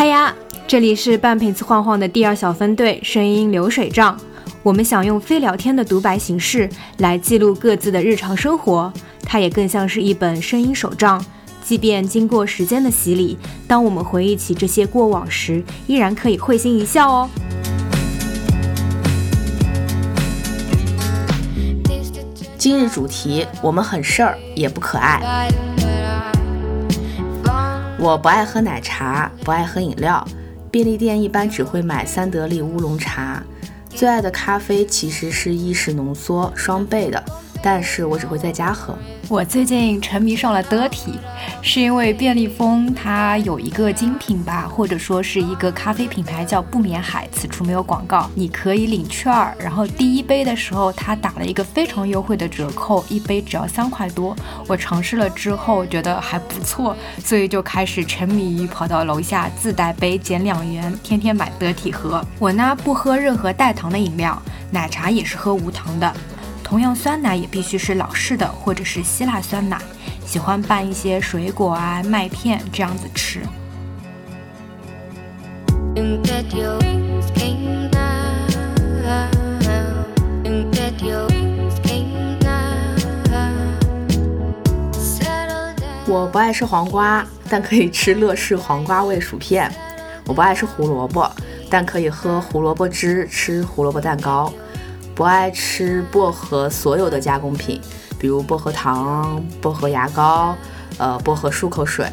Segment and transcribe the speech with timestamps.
[0.00, 0.34] 嗨呀，
[0.66, 4.18] 这里是半瓶子晃晃的第二小分队声音流水账。
[4.62, 8.90] 我们想用非聊天的独白形式来记录各自的日常生活，
[9.24, 11.22] 它也更像是一本声音手账。
[11.62, 13.36] 即便经过时间的洗礼，
[13.68, 17.28] 当我们回忆起这些过往时，依然可以会心一笑哦。
[22.56, 25.50] 今日主题：我们很事儿，也不可爱。
[28.02, 30.26] 我不爱喝奶茶，不爱喝饮料，
[30.70, 33.42] 便利店一般只会买三得利乌龙茶。
[33.90, 37.22] 最爱的咖啡其实是意式浓缩双倍的，
[37.62, 38.96] 但是我只会在家喝。
[39.28, 41.14] 我最近沉迷上了 Dirty，
[41.62, 48.28] 是因为便利蜂它有一个精品吧，或者说是一个咖啡品牌叫不眠海，此处没有广告。
[48.34, 54.34] 你可以领券儿，然后第一杯的时候它打了一个非常优惠的折扣，一杯只要三块多。
[54.66, 62.24] 我尝试了之后觉得还不错，所以就开始沉迷于跑到楼下自带杯减两元，天天买 Dirty 喝。
[62.40, 66.12] 我呢不喝任何带糖的饮料，奶茶也是喝无糖的。
[66.70, 69.76] 同样，酸奶也必须是老式的，或者是希腊酸奶。
[70.24, 73.40] 喜欢拌一些水果啊、麦片这样子吃。
[86.06, 89.68] 我不爱吃黄瓜，但可以吃乐事黄瓜味薯片。
[90.24, 91.28] 我不爱吃胡萝卜，
[91.68, 94.52] 但可以喝胡萝卜汁，吃胡萝卜蛋糕。
[95.20, 97.78] 不爱吃薄荷所有的加工品，
[98.18, 100.56] 比如薄荷糖、薄荷牙膏、
[100.96, 102.10] 呃薄荷漱口水。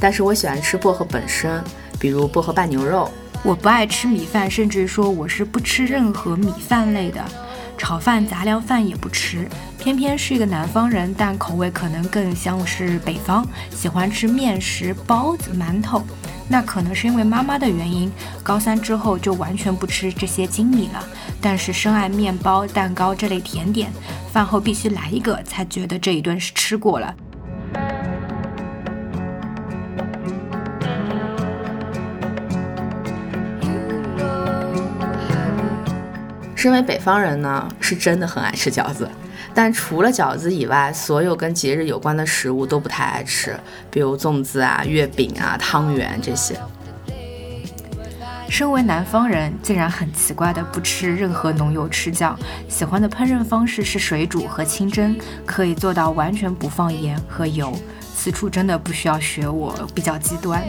[0.00, 1.62] 但是我喜欢吃薄荷本身，
[2.00, 3.08] 比如薄荷拌牛肉。
[3.44, 7.24] 我不爱吃米饭，甚至说我是不吃任何米饭类的，
[7.76, 9.48] 炒饭、杂粮饭也不吃。
[9.78, 16.02] 偏偏是一个南方人，但口味可能更像是北方，喜欢吃面食、包子、馒头。
[16.50, 18.10] 那可能是因为妈妈的原因，
[18.42, 21.04] 高三之后就完全不吃这些精米了。
[21.40, 23.92] 但是深爱面包、蛋糕这类甜点，
[24.32, 27.14] 饭后必须来一个，才觉得这一顿是吃过了。
[36.56, 39.08] 身为北方人呢，是真的很爱吃饺子。
[39.58, 43.58] 但除了饺子以外，所有跟节日有关的食物都不太爱吃，
[43.90, 46.56] 比如粽子啊、月饼啊、汤圆这些。
[48.48, 57.76] 身为南方人，竟然很奇怪的不吃任何浓油赤酱，喜欢的烹饪方式是水煮和清蒸，可以做到完全不放盐和油。
[58.14, 60.62] 此处真的不需要学我，比较极端。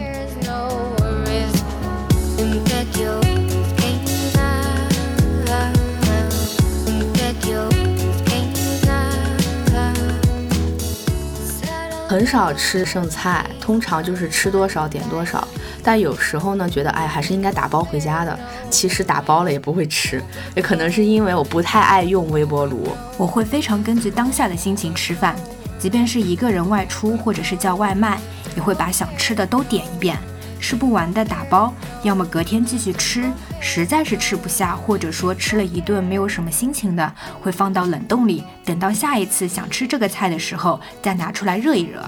[12.10, 15.46] 很少吃剩菜，通常就是吃多少点多少。
[15.80, 18.36] 但有时候呢，觉得哎，还是应该打包回家的。
[18.68, 20.20] 其实打包了也不会吃，
[20.56, 22.88] 也可能是因为我不太爱用微波炉。
[23.16, 25.36] 我会非常根据当下的心情吃饭，
[25.78, 28.18] 即便是一个人外出或者是叫外卖，
[28.56, 30.18] 也会把想吃的都点一遍。
[30.58, 31.72] 吃不完的打包，
[32.02, 42.02] 要么隔天继续吃，实在是吃不下，或者说吃了一顿没有什么心情的，会放到冷冻里，等到下一次想吃这个菜的时候再拿出来热一热。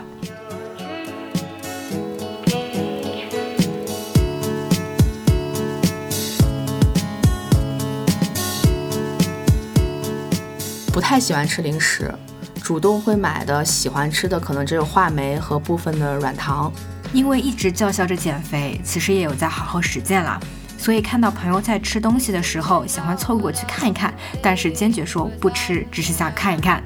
[10.92, 12.12] 不太喜欢吃零食，
[12.62, 16.72] 主动会买的，喜欢吃的可能只有话梅和部分的软糖。
[17.12, 20.40] 因为一直叫嚣着减肥，其实也有在好好实践了，
[20.82, 24.12] 所以看到朋友在吃东西的时候，喜欢凑过去看一看，
[24.42, 26.82] 但是坚决说不吃，只是想看一看。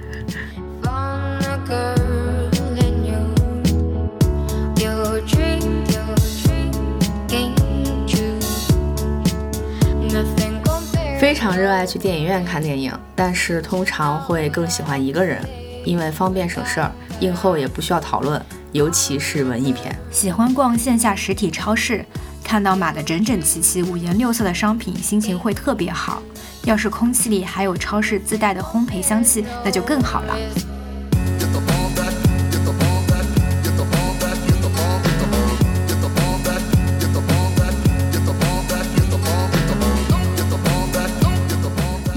[11.19, 15.43] 非常热爱去电影院看电影，但是通常会更喜欢一个人，
[15.87, 18.39] 因为方便省事儿，映后也不需要讨论。
[18.73, 22.05] 尤其是文艺片，喜欢逛线下实体超市，
[22.47, 26.23] 看到码的整整齐齐、五颜六色的商品，心情会特别好。
[26.63, 30.37] 要是空气里还有超市自带的烘焙香气，那就更好了。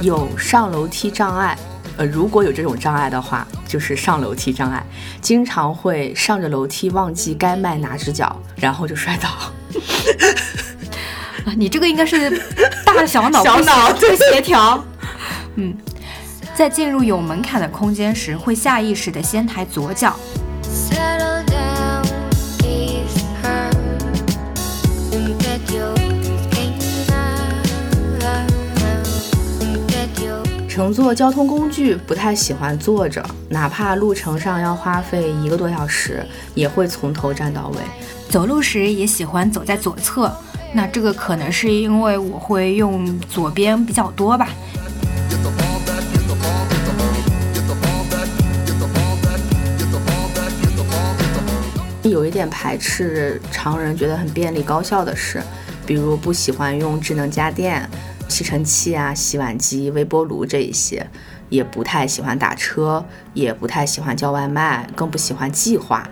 [0.04, 1.58] 有上楼梯障碍。
[2.00, 4.82] 呃，如果有这种障碍的话，就是上楼梯障碍，
[5.20, 9.30] 经常会上着楼梯忘记该迈哪只脚，然后就摔倒。
[11.44, 12.42] 啊，你这个应该是
[12.86, 14.82] 大小脑 小脑不协调。
[15.56, 15.76] 嗯，
[16.56, 20.18] 在进入有门槛的空间时，会下意识的先抬左脚。
[30.80, 37.78] 乘坐交通工具不太喜欢坐着，哪怕路程上要花费一个多小时，也会从头站到尾。
[38.30, 40.34] 走路时也喜欢走在左侧，
[40.72, 44.48] 那这个可能是因为我会用左边比较多吧。
[52.04, 55.44] 有一点排斥常人觉得很便利高效的事，
[55.86, 57.86] 比如不喜欢用智能家电、
[58.30, 61.06] 吸尘器啊、洗碗机、微波炉这一些，
[61.50, 63.04] 也不太喜欢打车，
[63.34, 66.08] 也不太喜欢叫外卖，更不喜欢计划。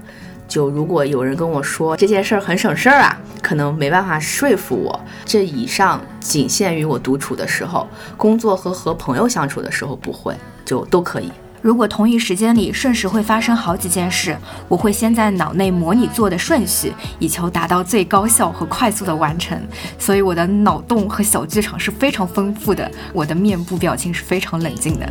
[0.47, 4.99] 就如果有人跟我说这件事儿很省事儿啊，可能没办法说服我。
[5.25, 10.35] 这以上仅限于我独处的时候，工作和和朋友相处的时候不会，
[10.65, 11.31] 就都可以。
[11.61, 14.37] 如果同一时间里瞬时会发生好几件事，
[14.67, 19.59] 我会先在脑内模拟做的顺序，以求达到最高效和快速的完成。
[19.97, 25.09] 所以我的脑洞和小剧场是非常丰富的，我的面部表情是非常冷静的。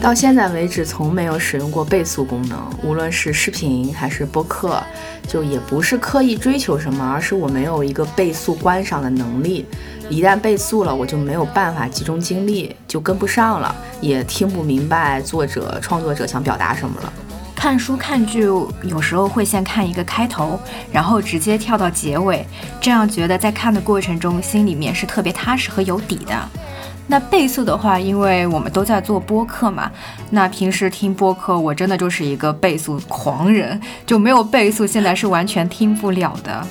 [0.00, 4.82] 到现在为止，从没有使用过倍速功能，无论是视频还是播客，
[5.32, 9.64] 就也不是刻意追求什么，而是我没有一个倍速观赏的能力。
[10.10, 17.10] 一旦倍速了，我就没有办法集中精力，就跟不上了，也听不明白作者创作者想表达什么了。
[17.54, 18.42] 看书看剧，
[18.82, 20.60] 有时候会先看一个开头，
[20.92, 22.46] 然后直接跳到结尾，
[22.78, 26.48] 这样觉得在看的过程中，心里面是特别踏实和有底的。
[27.08, 29.90] 那倍速的话，因为我们都在做播客嘛，
[30.30, 36.66] 那平时听播客，我真的就是一个倍速狂人，就没有倍速，现在是完全听不了的。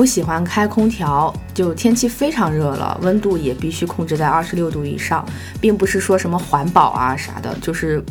[0.00, 5.22] 不喜欢开空调，就天气非常热了，温度也必须控制在二十六度以上，
[5.60, 8.02] 并不是说什么环保啊啥的，就是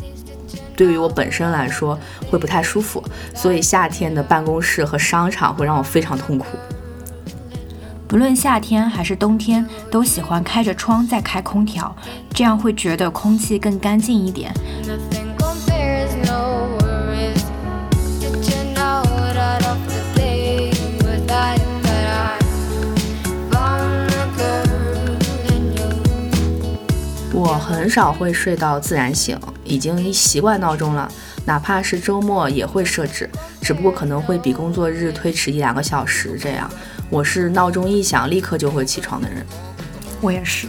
[0.76, 1.98] 对于我本身来说
[2.30, 3.02] 会不太舒服，
[3.34, 6.46] 所以夏天的办公室和商场会让我非常痛苦。
[8.06, 11.92] 不论夏天还是冬天，都喜欢开着窗再开空调，
[12.32, 14.54] 这样会觉得空气更干净一点。
[27.70, 31.08] 很少会睡到自然醒，已经习惯闹钟了，
[31.44, 33.30] 哪怕是周末也会设置，
[33.62, 36.36] 只不过可能会比工作日推迟一两个小时。
[36.40, 36.68] 这样，
[37.08, 39.46] 我是闹钟一响立刻就会起床的人。
[40.20, 40.66] 我也是，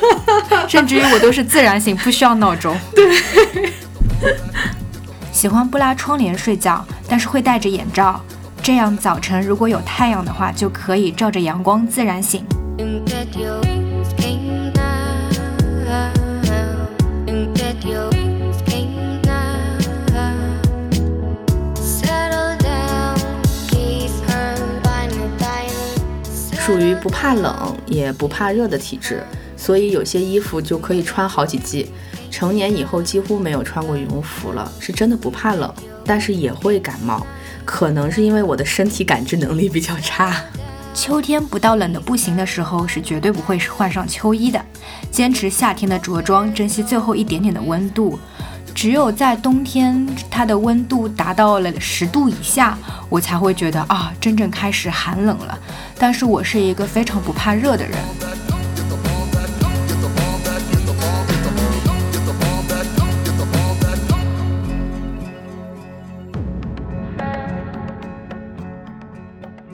[0.66, 2.74] 甚至于我都是自然醒，不需要闹钟。
[2.96, 3.22] 对，
[5.30, 8.18] 喜欢不拉窗帘睡觉，但是会戴着眼罩，
[8.62, 12.44] 这样早晨如果有太阳的话，就可以照着阳光自然醒。
[26.70, 29.24] 属于不怕冷也不怕热的体质，
[29.56, 31.90] 所以有些衣服就可以穿好几季。
[32.30, 37.26] 成年以后几乎没有穿过羽绒服了，是真的不怕冷，但是也会感冒，
[37.64, 40.32] 可能是因为我的身体感知能力比较差。
[40.94, 44.64] 秋天不到冷的不行的时候，是绝对不会是换上秋衣的。
[45.10, 48.16] 坚持夏天的着装，珍惜最后一点点的温度。
[48.80, 52.78] 只有在冬天，它的温度达到了十度以下，
[53.10, 55.58] 我才会觉得啊，真正开始寒冷了。
[55.98, 57.98] 但是我是一个非常不怕热的人。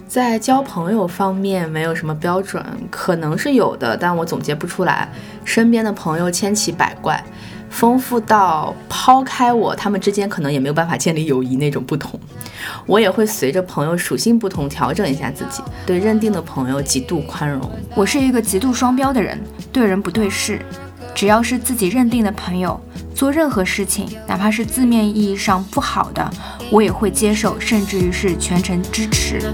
[0.09, 2.61] 在交朋友方面没有什么标准，
[2.91, 5.09] 可能是有的，但我总结不出来。
[5.45, 7.23] 身边的朋友千奇百怪，
[7.71, 12.19] 丰富到抛开我，他们之间可能也没有办法建立友谊那种不同。
[12.87, 17.71] 我也会随着朋友属性不同调整一下自己，对认定的朋友极度宽容。
[17.95, 19.39] 我是一个极度双标的人，
[19.71, 20.61] 对人不对事，
[21.15, 22.81] 只要是自己认定的朋友，
[23.15, 26.31] 做任何事情，哪怕是字面意义上不好的，
[26.71, 29.53] 我也会接受，甚至于是全程支持。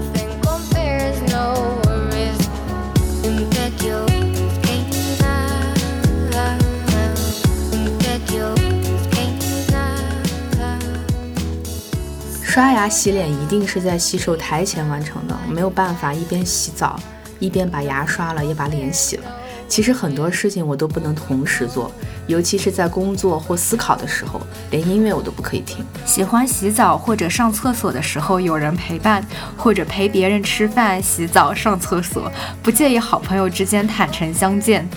[12.53, 16.99] 刷牙洗脸一定是在洗手台前完成的，没有办法一边洗澡
[17.39, 19.23] 一边把牙刷了也把脸洗了。
[19.67, 21.91] 其实很多事情我都不能同时做，
[22.27, 25.83] 尤其是在工作或思考的时候，连音乐我都不可以听。
[26.05, 29.25] 喜欢洗澡或者上厕所的时候有人陪伴，
[29.57, 32.31] 或者陪别人吃饭、洗澡、上厕所，
[32.61, 34.87] 不介意好朋友之间坦诚相见。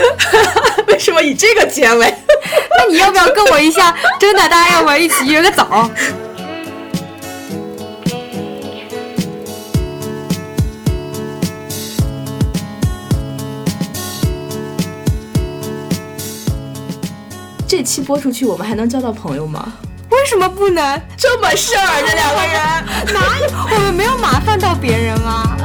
[0.88, 2.14] 为什么以这个结尾？
[2.76, 3.96] 那你要不要跟我一下？
[4.20, 5.88] 真的，大家要不要一起约个澡？
[17.76, 19.72] 这期播出去，我们还能交到朋友吗？
[20.08, 21.02] 为什么不能？
[21.16, 22.56] 这么事儿，这两个人
[23.12, 23.74] 哪有？
[23.74, 25.56] 我们没有麻烦到别人啊。